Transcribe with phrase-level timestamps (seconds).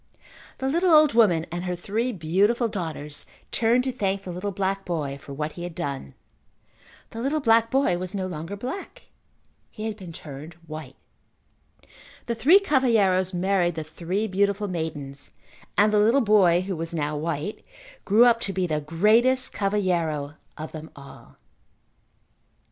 [0.57, 4.83] The little old woman and her three beautiful daughters turned to thank the little black
[4.83, 6.15] boy for what he had done.
[7.11, 9.09] The little black boy was no longer black.
[9.69, 10.95] He had been turned white.
[12.25, 15.29] The three cavalheiros married the three beautiful maidens
[15.77, 17.63] and the little boy who was now white,
[18.03, 21.37] grew up to be the greatest cavalheiro of them all.